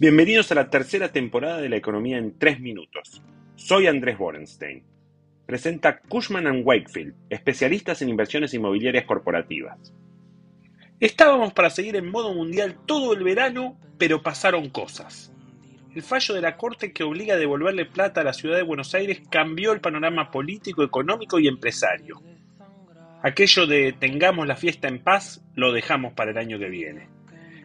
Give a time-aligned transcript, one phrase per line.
[0.00, 3.22] Bienvenidos a la tercera temporada de la economía en tres minutos.
[3.54, 4.82] Soy Andrés Borenstein.
[5.44, 9.92] Presenta Cushman⁇ Wakefield, especialistas en inversiones inmobiliarias corporativas.
[11.00, 15.34] Estábamos para seguir en modo mundial todo el verano, pero pasaron cosas.
[15.94, 18.94] El fallo de la Corte que obliga a devolverle plata a la ciudad de Buenos
[18.94, 22.22] Aires cambió el panorama político, económico y empresario.
[23.22, 27.19] Aquello de tengamos la fiesta en paz lo dejamos para el año que viene.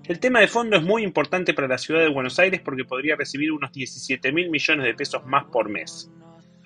[0.08, 3.16] El tema de fondo es muy importante para la ciudad de Buenos Aires porque podría
[3.16, 6.12] recibir unos 17 mil millones de pesos más por mes.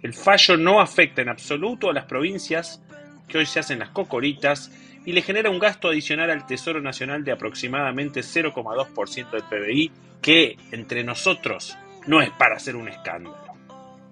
[0.02, 2.84] El fallo no afecta en absoluto a las provincias,
[3.30, 4.72] que hoy se hacen las cocoritas,
[5.06, 10.58] y le genera un gasto adicional al Tesoro Nacional de aproximadamente 0,2% del PBI, que,
[10.74, 11.78] entre nosotros,
[12.08, 13.38] no es para hacer un escándalo.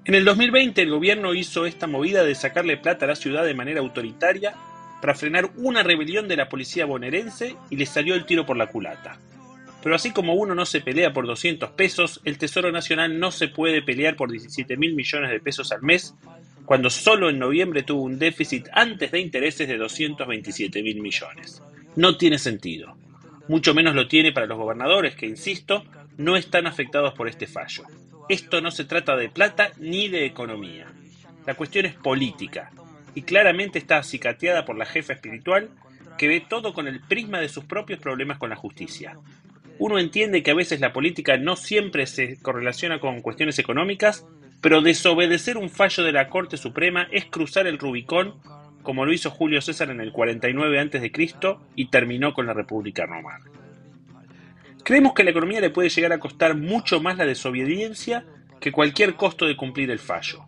[0.05, 3.53] En el 2020 el gobierno hizo esta movida de sacarle plata a la ciudad de
[3.53, 4.55] manera autoritaria
[5.01, 8.67] para frenar una rebelión de la policía bonaerense y le salió el tiro por la
[8.67, 9.19] culata.
[9.83, 13.47] Pero así como uno no se pelea por 200 pesos, el Tesoro Nacional no se
[13.47, 16.15] puede pelear por 17 mil millones de pesos al mes,
[16.65, 21.61] cuando solo en noviembre tuvo un déficit antes de intereses de 227 mil millones.
[21.95, 22.97] No tiene sentido.
[23.47, 25.85] Mucho menos lo tiene para los gobernadores que, insisto,
[26.17, 27.83] no están afectados por este fallo.
[28.27, 30.91] Esto no se trata de plata ni de economía.
[31.45, 32.71] La cuestión es política,
[33.17, 35.71] y claramente está acicateada por la jefa espiritual
[36.19, 39.17] que ve todo con el prisma de sus propios problemas con la justicia.
[39.79, 44.27] Uno entiende que a veces la política no siempre se correlaciona con cuestiones económicas,
[44.61, 48.35] pero desobedecer un fallo de la Corte Suprema es cruzar el Rubicón,
[48.83, 51.11] como lo hizo Julio César en el 49 a.C.
[51.75, 53.45] y terminó con la República Romana.
[54.83, 58.25] Creemos que a la economía le puede llegar a costar mucho más la desobediencia
[58.59, 60.46] que cualquier costo de cumplir el fallo.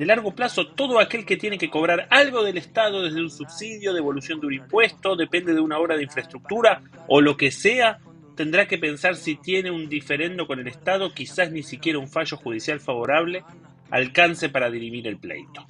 [0.00, 3.92] De largo plazo, todo aquel que tiene que cobrar algo del Estado desde un subsidio,
[3.92, 7.98] devolución de un impuesto, depende de una obra de infraestructura o lo que sea,
[8.34, 12.38] tendrá que pensar si tiene un diferendo con el Estado, quizás ni siquiera un fallo
[12.38, 13.44] judicial favorable
[13.90, 15.66] alcance para dirimir el pleito.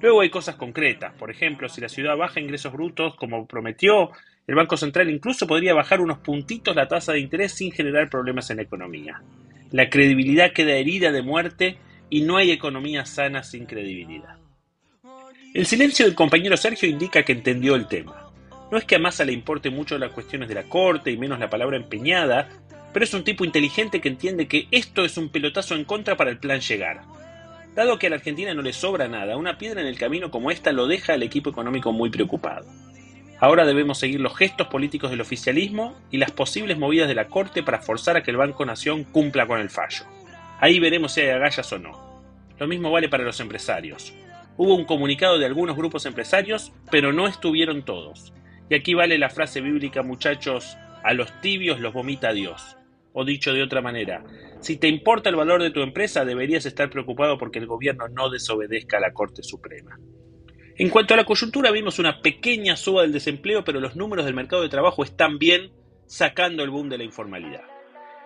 [0.00, 4.10] Luego hay cosas concretas, por ejemplo, si la ciudad baja ingresos brutos como prometió,
[4.48, 8.50] el Banco Central incluso podría bajar unos puntitos la tasa de interés sin generar problemas
[8.50, 9.22] en la economía.
[9.70, 11.78] La credibilidad queda herida de muerte
[12.12, 14.36] y no hay economía sana sin credibilidad.
[15.54, 18.30] El silencio del compañero Sergio indica que entendió el tema.
[18.70, 21.38] No es que a Massa le importe mucho las cuestiones de la corte y menos
[21.38, 22.50] la palabra empeñada,
[22.92, 26.28] pero es un tipo inteligente que entiende que esto es un pelotazo en contra para
[26.28, 27.00] el plan llegar.
[27.74, 30.50] Dado que a la Argentina no le sobra nada, una piedra en el camino como
[30.50, 32.66] esta lo deja al equipo económico muy preocupado.
[33.40, 37.62] Ahora debemos seguir los gestos políticos del oficialismo y las posibles movidas de la Corte
[37.62, 40.04] para forzar a que el Banco Nación cumpla con el fallo.
[40.62, 42.22] Ahí veremos si hay agallas o no.
[42.56, 44.14] Lo mismo vale para los empresarios.
[44.56, 48.32] Hubo un comunicado de algunos grupos empresarios, pero no estuvieron todos.
[48.70, 52.76] Y aquí vale la frase bíblica, muchachos, a los tibios los vomita Dios.
[53.12, 54.22] O dicho de otra manera,
[54.60, 58.30] si te importa el valor de tu empresa, deberías estar preocupado porque el gobierno no
[58.30, 59.98] desobedezca a la Corte Suprema.
[60.76, 64.34] En cuanto a la coyuntura, vimos una pequeña suba del desempleo, pero los números del
[64.34, 65.72] mercado de trabajo están bien,
[66.06, 67.71] sacando el boom de la informalidad.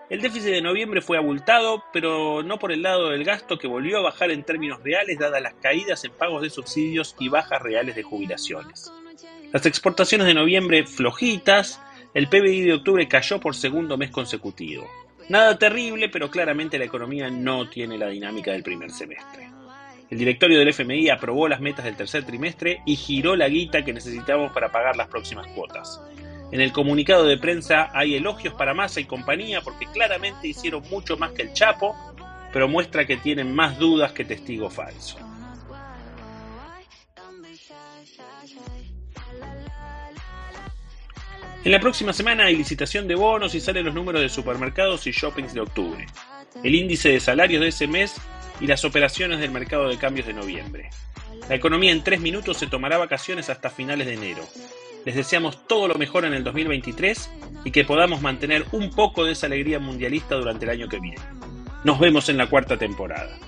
[0.09, 3.99] El déficit de noviembre fue abultado, pero no por el lado del gasto que volvió
[3.99, 7.97] a bajar en términos reales dadas las caídas en pagos de subsidios y bajas reales
[7.97, 8.93] de jubilaciones.
[9.53, 11.81] Las exportaciones de noviembre flojitas,
[12.15, 14.89] el PBI de octubre cayó por segundo mes consecutivo.
[15.29, 19.51] Nada terrible, pero claramente la economía no tiene la dinámica del primer semestre.
[20.09, 23.93] El directorio del FMI aprobó las metas del tercer trimestre y giró la guita que
[23.93, 26.01] necesitamos para pagar las próximas cuotas.
[26.53, 31.17] En el comunicado de prensa hay elogios para Massa y compañía porque claramente hicieron mucho
[31.17, 31.97] más que el Chapo,
[32.53, 35.19] pero muestra que tienen más dudas que testigo falso.
[41.65, 45.11] En la próxima semana hay licitación de bonos y salen los números de supermercados y
[45.11, 46.07] shoppings de octubre,
[46.63, 48.15] el índice de salarios de ese mes
[48.61, 50.91] y las operaciones del mercado de cambios de noviembre.
[51.49, 54.45] La economía en tres minutos se tomará vacaciones hasta finales de enero.
[55.07, 57.31] Les deseamos todo lo mejor en el 2023
[57.65, 61.23] y que podamos mantener un poco de esa alegría mundialista durante el año que viene.
[61.85, 63.39] Nos vemos en la cuarta temporada.